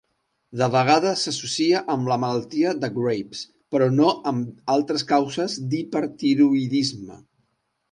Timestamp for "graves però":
2.95-3.91